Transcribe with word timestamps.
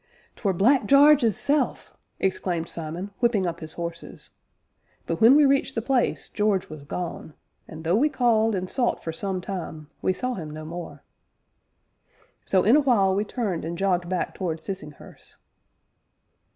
"'Twere 0.35 0.51
Black 0.51 0.87
Jarge 0.87 1.23
'isself!" 1.23 1.95
exclaimed 2.19 2.67
Simon, 2.67 3.11
whipping 3.19 3.45
up 3.45 3.59
his 3.59 3.73
horses; 3.73 4.31
but 5.05 5.21
when 5.21 5.35
we 5.35 5.45
reached 5.45 5.75
the 5.75 5.81
place 5.83 6.27
George 6.27 6.69
was 6.69 6.81
gone, 6.81 7.35
and 7.67 7.83
though 7.83 7.95
we 7.95 8.09
called 8.09 8.55
and 8.55 8.67
sought 8.67 9.03
for 9.03 9.13
some 9.13 9.41
time, 9.41 9.85
we 10.01 10.11
saw 10.11 10.33
him 10.33 10.49
no 10.49 10.65
more. 10.65 11.03
So, 12.45 12.63
in 12.63 12.75
a 12.75 12.79
while, 12.81 13.13
we 13.13 13.23
turned 13.23 13.63
and 13.63 13.77
jogged 13.77 14.09
back 14.09 14.33
towards 14.33 14.63
Sissinghurst. 14.63 15.37